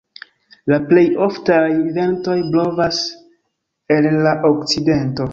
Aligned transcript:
La 0.71 0.77
plej 0.91 1.03
oftaj 1.25 1.67
ventoj 1.97 2.37
blovas 2.55 3.01
el 3.97 4.09
la 4.29 4.33
okcidento. 4.51 5.29